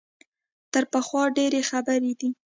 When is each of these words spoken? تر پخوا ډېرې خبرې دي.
تر 0.73 0.83
پخوا 0.91 1.23
ډېرې 1.37 1.61
خبرې 1.69 2.13
دي. 2.19 2.29